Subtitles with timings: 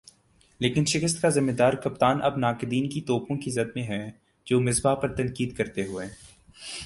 [0.59, 4.01] لیکن شکست کا "ذمہ دار" کپتان اب ناقدین کی توپوں کی زد میں ہے
[4.47, 6.07] جو مصباح پر تنقید کرتے ہوئے